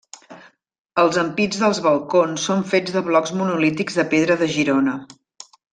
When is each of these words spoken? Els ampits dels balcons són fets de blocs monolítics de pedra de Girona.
Els 1.03 1.19
ampits 1.23 1.61
dels 1.65 1.83
balcons 1.89 2.47
són 2.51 2.65
fets 2.73 2.97
de 2.97 3.07
blocs 3.11 3.37
monolítics 3.43 4.01
de 4.01 4.11
pedra 4.15 4.43
de 4.45 4.53
Girona. 4.57 4.99